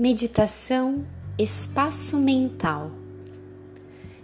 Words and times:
Meditação 0.00 1.04
Espaço 1.36 2.20
Mental. 2.20 2.92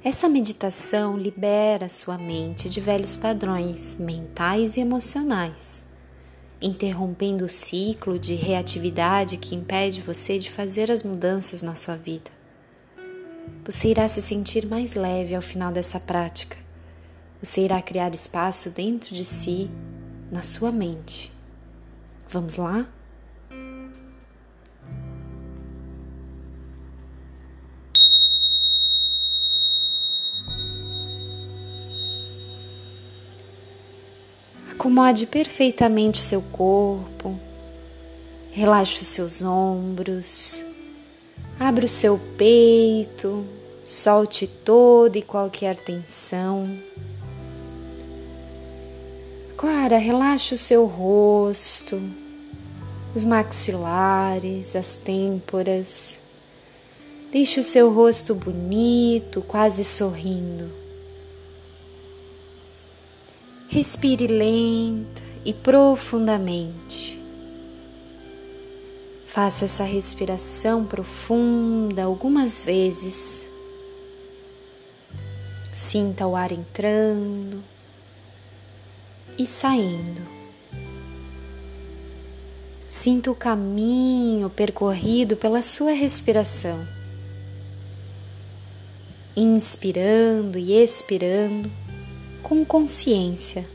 Essa 0.05 0.29
meditação 0.29 1.19
libera 1.19 1.89
sua 1.89 2.17
mente 2.17 2.69
de 2.69 2.81
velhos 2.81 3.17
padrões 3.17 3.97
mentais 3.97 4.77
e 4.77 4.81
emocionais, 4.81 5.97
interrompendo 6.63 7.45
o 7.45 7.49
ciclo 7.49 8.21
de 8.21 8.37
reatividade 8.37 9.37
que 9.37 9.57
impede 9.57 10.01
você 10.01 10.39
de 10.39 10.49
fazer 10.49 10.93
as 10.93 11.03
mudanças 11.03 11.61
na 11.61 11.75
sua 11.75 11.97
vida. 11.97 12.31
Você 13.65 13.89
irá 13.89 14.07
se 14.07 14.23
sentir 14.23 14.69
mais 14.69 14.95
leve 14.95 15.35
ao 15.35 15.43
final 15.43 15.73
dessa 15.73 15.99
prática. 15.99 16.57
Você 17.43 17.63
irá 17.63 17.83
criar 17.83 18.15
espaço 18.15 18.71
dentro 18.71 19.13
de 19.13 19.25
si, 19.25 19.69
na 20.31 20.45
sua 20.45 20.71
mente. 20.71 21.33
Vamos 22.29 22.55
lá? 22.55 22.87
Acomode 34.85 35.25
perfeitamente 35.27 36.19
seu 36.19 36.43
corpo, 36.43 37.41
relaxe 38.53 39.01
os 39.01 39.09
seus 39.09 39.41
ombros, 39.41 40.63
abra 41.59 41.87
o 41.87 41.89
seu 41.89 42.21
peito, 42.37 43.47
solte 43.83 44.47
toda 44.47 45.17
e 45.17 45.23
qualquer 45.23 45.77
tensão. 45.77 46.69
Agora 49.57 49.97
relaxe 49.97 50.53
o 50.53 50.59
seu 50.59 50.85
rosto, 50.85 51.99
os 53.15 53.25
maxilares, 53.25 54.77
as 54.77 54.99
têmporas. 54.99 56.21
Deixe 57.33 57.59
o 57.59 57.65
seu 57.65 57.91
rosto 57.91 58.35
bonito, 58.35 59.41
quase 59.41 59.83
sorrindo. 59.83 60.84
Respire 63.75 64.29
lenta 64.29 65.21
e 65.45 65.53
profundamente. 65.53 67.21
Faça 69.27 69.65
essa 69.65 69.83
respiração 69.83 70.85
profunda 70.85 72.05
algumas 72.05 72.61
vezes. 72.61 73.49
Sinta 75.75 76.25
o 76.25 76.37
ar 76.37 76.53
entrando 76.53 77.65
e 79.37 79.45
saindo. 79.45 80.23
Sinta 82.89 83.29
o 83.29 83.35
caminho 83.35 84.49
percorrido 84.51 85.37
pela 85.37 85.63
sua 85.63 85.91
respiração. 85.91 86.87
Inspirando 89.35 90.61
e 90.61 90.75
expirando 90.75 91.84
com 92.45 92.63
consciência. 92.63 93.67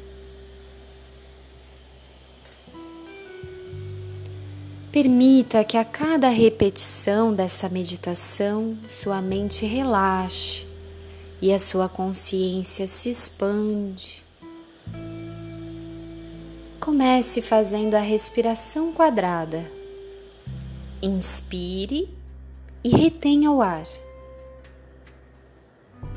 Permita 4.91 5.63
que 5.63 5.75
a 5.75 5.83
cada 5.83 6.29
repetição 6.29 7.33
dessa 7.33 7.67
meditação 7.67 8.77
sua 8.87 9.21
mente 9.21 9.65
relaxe 9.65 10.65
e 11.41 11.51
a 11.51 11.57
sua 11.57 11.89
consciência 11.89 12.87
se 12.87 13.09
expande. 13.09 14.23
Comece 16.79 17.41
fazendo 17.41 17.95
a 17.95 17.99
respiração 17.99 18.93
quadrada. 18.93 19.65
Inspire 21.01 22.07
e 22.83 22.89
retenha 22.89 23.51
o 23.51 23.61
ar. 23.61 23.87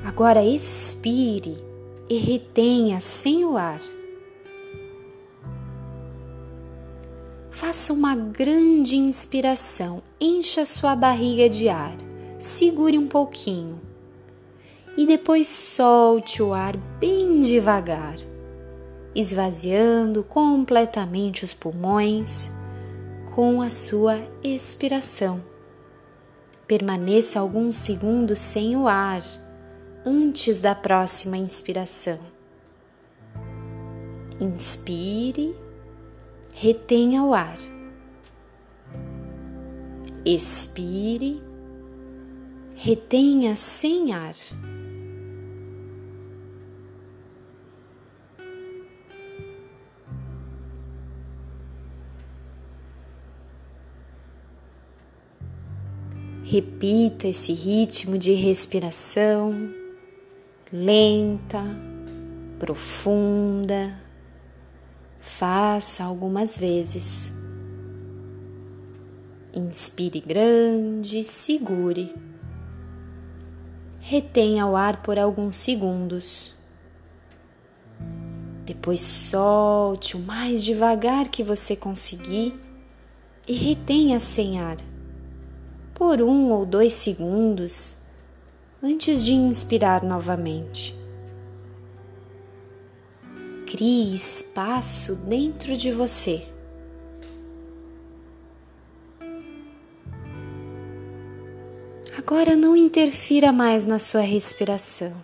Agora 0.05 0.45
expire 0.45 1.72
e 2.13 2.19
retenha 2.19 3.01
sem 3.01 3.43
o 3.43 3.57
ar. 3.57 3.81
Faça 7.51 7.91
uma 7.91 8.15
grande 8.15 8.97
inspiração, 8.97 10.03
encha 10.21 10.67
sua 10.67 10.95
barriga 10.95 11.49
de 11.49 11.71
ar, 11.71 11.97
segure 12.39 12.99
um 12.99 13.07
pouquinho 13.07 13.81
e 14.95 15.07
depois 15.07 15.49
solte 15.49 16.43
o 16.43 16.53
ar 16.53 16.77
bem 17.01 17.41
devagar, 17.41 18.17
esvaziando 19.15 20.23
completamente 20.23 21.47
os 21.47 21.55
pulmões 21.55 22.53
com 23.35 23.63
a 23.63 23.71
sua 23.71 24.21
expiração. 24.45 25.43
Permaneça 26.67 27.41
alguns 27.41 27.77
segundos 27.77 28.39
sem 28.39 28.77
o 28.77 28.87
ar 28.87 29.23
antes 30.05 30.61
da 30.61 30.75
próxima 30.75 31.37
inspiração. 31.37 32.19
Inspire, 34.41 35.55
retenha 36.53 37.23
o 37.23 37.33
ar. 37.33 37.59
Expire, 40.25 41.41
retenha 42.75 43.55
sem 43.55 44.13
ar. 44.13 44.35
Repita 56.45 57.29
esse 57.29 57.53
ritmo 57.53 58.19
de 58.19 58.35
respiração 58.35 59.82
lenta, 60.73 61.63
profunda. 62.59 64.01
Faça 65.21 66.03
algumas 66.03 66.57
vezes. 66.57 67.35
Inspire 69.55 70.21
grande, 70.21 71.23
segure. 71.23 72.15
Retenha 74.01 74.67
o 74.67 74.75
ar 74.75 75.03
por 75.03 75.19
alguns 75.19 75.57
segundos. 75.57 76.55
Depois 78.65 79.03
solte 79.03 80.17
o 80.17 80.21
mais 80.21 80.65
devagar 80.65 81.29
que 81.29 81.45
você 81.45 81.77
conseguir 81.77 82.59
e 83.47 83.53
retenha 83.53 84.19
sem 84.19 84.59
ar 84.59 84.77
por 85.95 86.23
um 86.23 86.51
ou 86.51 86.65
dois 86.65 86.95
segundos 86.95 88.02
antes 88.83 89.25
de 89.25 89.33
inspirar 89.33 90.03
novamente. 90.03 90.99
Crie 93.65 94.13
espaço 94.13 95.15
dentro 95.15 95.77
de 95.77 95.93
você. 95.93 96.49
Agora 102.19 102.57
não 102.57 102.77
interfira 102.77 103.53
mais 103.53 103.87
na 103.87 103.99
sua 103.99 104.21
respiração. 104.21 105.15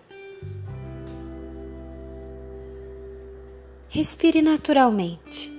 Respire 3.89 4.41
naturalmente, 4.41 5.51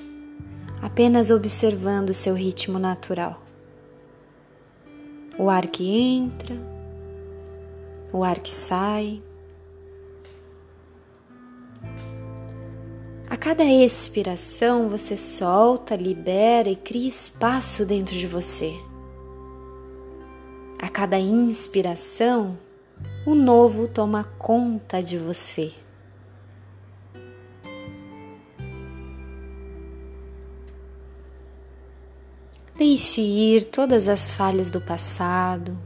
apenas 0.80 1.30
observando 1.30 2.10
o 2.10 2.14
seu 2.14 2.34
ritmo 2.34 2.78
natural. 2.78 3.42
O 5.38 5.50
ar 5.50 5.66
que 5.66 5.88
entra 5.88 6.69
o 8.12 8.24
ar 8.24 8.40
que 8.40 8.50
sai. 8.50 9.22
A 13.28 13.36
cada 13.36 13.64
expiração 13.64 14.88
você 14.88 15.16
solta, 15.16 15.94
libera 15.94 16.68
e 16.68 16.76
cria 16.76 17.08
espaço 17.08 17.86
dentro 17.86 18.16
de 18.16 18.26
você. 18.26 18.74
A 20.82 20.88
cada 20.88 21.18
inspiração, 21.18 22.58
o 23.24 23.34
novo 23.34 23.86
toma 23.86 24.24
conta 24.38 25.02
de 25.02 25.16
você. 25.16 25.72
Deixe 32.74 33.20
ir 33.20 33.66
todas 33.66 34.08
as 34.08 34.32
falhas 34.32 34.70
do 34.70 34.80
passado, 34.80 35.78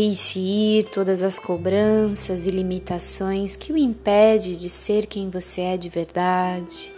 Deixe 0.00 0.38
ir 0.38 0.84
todas 0.84 1.24
as 1.24 1.40
cobranças 1.40 2.46
e 2.46 2.52
limitações 2.52 3.56
que 3.56 3.72
o 3.72 3.76
impede 3.76 4.56
de 4.56 4.68
ser 4.68 5.06
quem 5.06 5.28
você 5.28 5.62
é 5.62 5.76
de 5.76 5.88
verdade, 5.88 6.94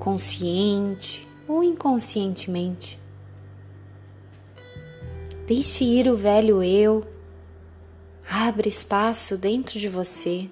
consciente 0.00 1.24
ou 1.46 1.62
inconscientemente. 1.62 2.98
Deixe 5.46 5.84
ir 5.84 6.08
o 6.08 6.16
velho 6.16 6.60
eu. 6.60 7.04
Abra 8.28 8.66
espaço 8.66 9.38
dentro 9.38 9.78
de 9.78 9.88
você. 9.88 10.48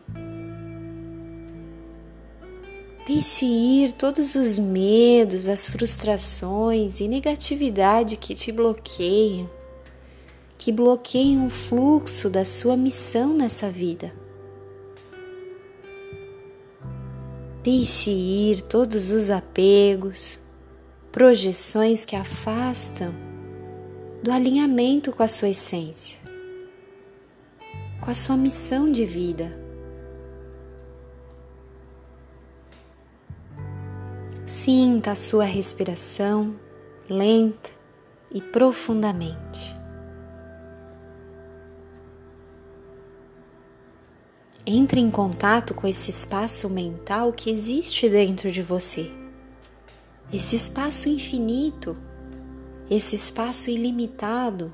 Deixe 3.05 3.44
ir 3.44 3.91
todos 3.91 4.37
os 4.37 4.56
medos, 4.56 5.49
as 5.49 5.67
frustrações 5.67 7.00
e 7.00 7.08
negatividade 7.08 8.17
que 8.17 8.37
te 8.37 8.53
bloqueiam, 8.53 9.50
que 10.60 10.70
bloqueiam 10.70 11.46
o 11.46 11.48
fluxo 11.48 12.28
da 12.28 12.44
sua 12.44 12.76
missão 12.76 13.32
nessa 13.32 13.70
vida. 13.70 14.12
Deixe 17.62 18.10
ir 18.10 18.60
todos 18.60 19.10
os 19.10 19.30
apegos, 19.30 20.38
projeções 21.10 22.04
que 22.04 22.14
afastam 22.14 23.14
do 24.22 24.30
alinhamento 24.30 25.12
com 25.12 25.22
a 25.22 25.28
sua 25.28 25.48
essência, 25.48 26.20
com 28.02 28.10
a 28.10 28.14
sua 28.14 28.36
missão 28.36 28.92
de 28.92 29.06
vida. 29.06 29.58
Sinta 34.44 35.12
a 35.12 35.16
sua 35.16 35.44
respiração 35.44 36.54
lenta 37.08 37.70
e 38.30 38.42
profundamente. 38.42 39.80
Entre 44.72 45.00
em 45.00 45.11
contato 45.11 45.75
com 45.75 45.84
esse 45.88 46.12
espaço 46.12 46.70
mental 46.70 47.32
que 47.32 47.50
existe 47.50 48.08
dentro 48.08 48.52
de 48.52 48.62
você, 48.62 49.11
esse 50.32 50.55
espaço 50.55 51.08
infinito, 51.08 51.96
esse 52.88 53.17
espaço 53.17 53.69
ilimitado. 53.69 54.72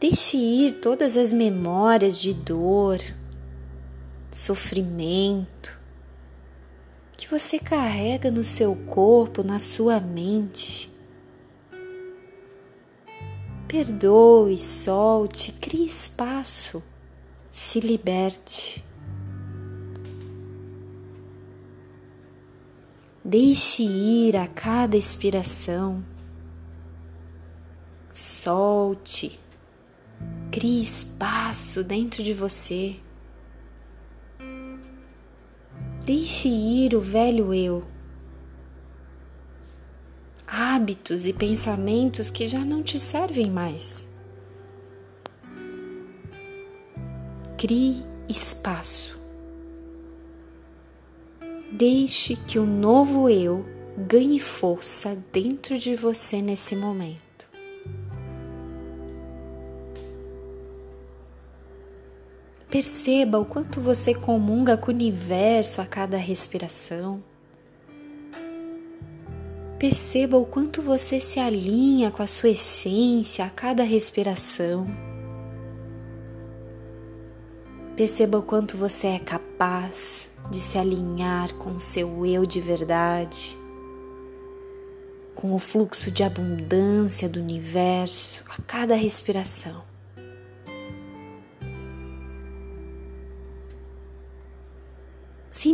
Deixe 0.00 0.38
ir 0.38 0.76
todas 0.80 1.18
as 1.18 1.34
memórias 1.34 2.18
de 2.18 2.32
dor, 2.32 2.96
sofrimento 4.30 5.78
que 7.14 7.28
você 7.28 7.58
carrega 7.58 8.30
no 8.30 8.42
seu 8.42 8.74
corpo, 8.74 9.42
na 9.42 9.58
sua 9.58 10.00
mente. 10.00 10.91
Perdoe, 13.72 14.58
solte, 14.58 15.50
crie 15.50 15.86
espaço, 15.86 16.82
se 17.50 17.80
liberte. 17.80 18.84
Deixe 23.24 23.82
ir 23.82 24.36
a 24.36 24.46
cada 24.46 24.94
expiração. 24.94 26.04
Solte, 28.12 29.40
crie 30.50 30.82
espaço 30.82 31.82
dentro 31.82 32.22
de 32.22 32.34
você. 32.34 32.96
Deixe 36.04 36.46
ir 36.46 36.94
o 36.94 37.00
velho 37.00 37.54
eu, 37.54 37.82
hábitos 40.62 41.26
e 41.26 41.32
pensamentos 41.32 42.30
que 42.30 42.46
já 42.46 42.60
não 42.60 42.84
te 42.84 43.00
servem 43.00 43.50
mais. 43.50 44.06
Crie 47.58 48.04
espaço. 48.28 49.20
Deixe 51.72 52.36
que 52.36 52.60
o 52.60 52.66
novo 52.66 53.28
eu 53.28 53.64
ganhe 53.98 54.38
força 54.38 55.16
dentro 55.32 55.76
de 55.76 55.96
você 55.96 56.40
nesse 56.40 56.76
momento. 56.76 57.50
Perceba 62.70 63.38
o 63.38 63.44
quanto 63.44 63.80
você 63.80 64.14
comunga 64.14 64.76
com 64.76 64.92
o 64.92 64.94
universo 64.94 65.80
a 65.80 65.86
cada 65.86 66.16
respiração. 66.16 67.31
Perceba 69.82 70.36
o 70.36 70.46
quanto 70.46 70.80
você 70.80 71.20
se 71.20 71.40
alinha 71.40 72.12
com 72.12 72.22
a 72.22 72.26
sua 72.28 72.50
essência 72.50 73.44
a 73.44 73.50
cada 73.50 73.82
respiração. 73.82 74.86
Perceba 77.96 78.38
o 78.38 78.44
quanto 78.44 78.76
você 78.76 79.08
é 79.08 79.18
capaz 79.18 80.30
de 80.48 80.58
se 80.58 80.78
alinhar 80.78 81.52
com 81.54 81.70
o 81.70 81.80
seu 81.80 82.24
eu 82.24 82.46
de 82.46 82.60
verdade, 82.60 83.58
com 85.34 85.52
o 85.52 85.58
fluxo 85.58 86.12
de 86.12 86.22
abundância 86.22 87.28
do 87.28 87.40
universo 87.40 88.44
a 88.50 88.62
cada 88.62 88.94
respiração. 88.94 89.91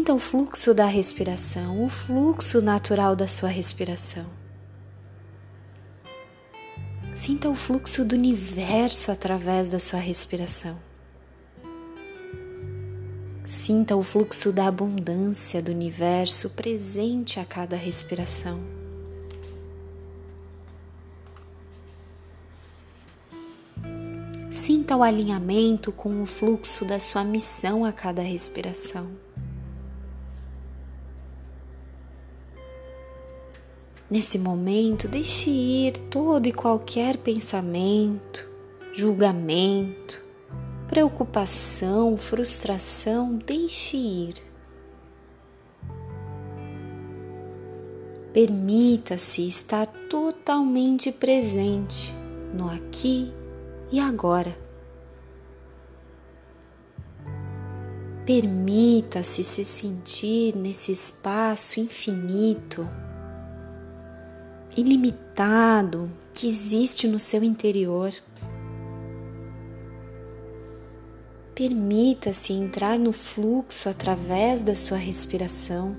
Sinta 0.09 0.17
o 0.17 0.21
fluxo 0.21 0.73
da 0.73 0.87
respiração, 0.87 1.85
o 1.85 1.89
fluxo 1.91 2.63
natural 2.63 3.15
da 3.15 3.29
sua 3.29 3.51
respiração. 3.51 4.25
Sinta 7.15 7.51
o 7.51 7.55
fluxo 7.55 8.07
do 8.07 8.15
universo 8.15 9.13
através 9.13 9.69
da 9.69 9.79
sua 9.79 10.01
respiração. 10.01 10.81
Sinta 13.45 13.97
o 13.97 14.03
fluxo 14.03 14.51
da 14.51 14.69
abundância 14.69 15.61
do 15.61 15.71
universo 15.71 16.49
presente 16.55 17.39
a 17.39 17.45
cada 17.45 17.77
respiração. 17.77 18.63
Sinta 24.51 24.97
o 24.97 25.03
alinhamento 25.03 25.93
com 25.93 26.23
o 26.23 26.25
fluxo 26.25 26.87
da 26.87 26.99
sua 26.99 27.23
missão 27.23 27.85
a 27.85 27.93
cada 27.93 28.23
respiração. 28.23 29.28
Nesse 34.11 34.39
momento, 34.39 35.07
deixe 35.07 35.51
ir 35.51 35.99
todo 36.09 36.47
e 36.47 36.53
qualquer 36.53 37.19
pensamento, 37.19 38.49
julgamento, 38.95 40.23
preocupação, 40.87 42.17
frustração, 42.17 43.35
deixe 43.37 43.99
ir. 43.99 44.35
Permita-se 48.33 49.47
estar 49.47 49.87
totalmente 50.09 51.13
presente 51.13 52.15
no 52.55 52.67
aqui 52.71 53.31
e 53.93 54.01
agora. 54.01 54.57
Permita-se 58.25 59.45
se 59.45 59.65
sentir 59.67 60.57
nesse 60.57 60.93
espaço 60.93 61.79
infinito 61.79 62.89
ilimitado 64.77 66.11
que 66.35 66.49
existe 66.49 67.09
no 67.09 67.19
seu 67.19 67.43
interior. 67.43 68.13
Permita-se 71.55 72.53
entrar 72.53 72.99
no 72.99 73.13
fluxo 73.13 73.89
através 73.89 74.63
da 74.63 74.77
sua 74.77 74.97
respiração. 74.97 75.97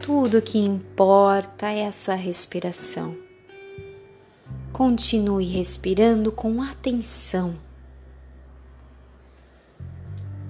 Tudo 0.00 0.38
o 0.38 0.42
que 0.42 0.58
importa 0.58 1.68
é 1.70 1.86
a 1.86 1.92
sua 1.92 2.16
respiração. 2.16 3.16
Continue 4.72 5.44
respirando 5.44 6.32
com 6.32 6.62
atenção. 6.62 7.54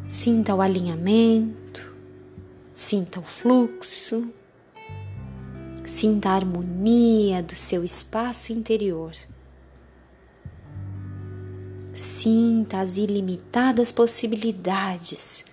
Sinta 0.06 0.54
o 0.54 0.62
alinhamento, 0.62 1.89
Sinta 2.74 3.20
o 3.20 3.22
fluxo, 3.22 4.32
sinta 5.86 6.30
a 6.30 6.34
harmonia 6.34 7.42
do 7.42 7.54
seu 7.54 7.84
espaço 7.84 8.52
interior. 8.52 9.12
Sinta 11.92 12.80
as 12.80 12.96
ilimitadas 12.96 13.90
possibilidades 13.90 15.44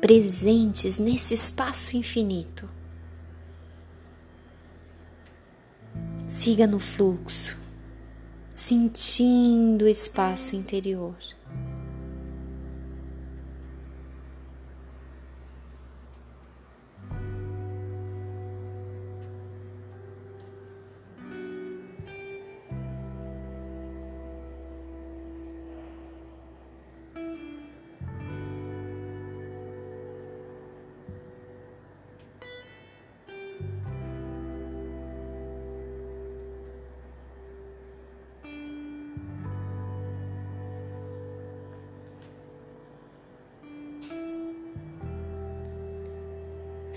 presentes 0.00 0.98
nesse 0.98 1.34
espaço 1.34 1.96
infinito. 1.96 2.68
Siga 6.28 6.66
no 6.66 6.78
fluxo, 6.78 7.56
sentindo 8.52 9.86
o 9.86 9.88
espaço 9.88 10.54
interior. 10.54 11.16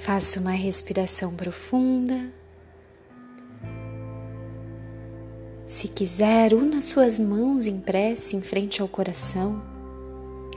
Faça 0.09 0.39
uma 0.39 0.53
respiração 0.53 1.35
profunda. 1.35 2.33
Se 5.67 5.87
quiser, 5.87 6.51
una 6.55 6.81
suas 6.81 7.19
mãos 7.19 7.67
em 7.67 7.79
prece 7.79 8.35
em 8.35 8.41
frente 8.41 8.81
ao 8.81 8.87
coração. 8.87 9.61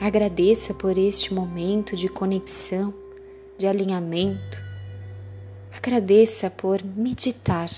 Agradeça 0.00 0.73
por 0.73 0.97
este 0.97 1.35
momento 1.35 1.94
de 1.94 2.09
conexão, 2.09 2.94
de 3.59 3.66
alinhamento. 3.66 4.64
Agradeça 5.71 6.49
por 6.49 6.82
meditar. 6.82 7.68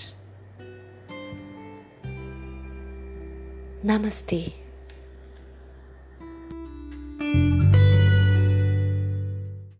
Namastê. 3.82 4.63